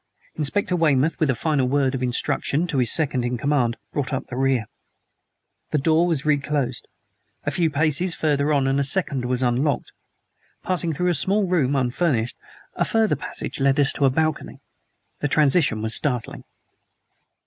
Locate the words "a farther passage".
12.75-13.59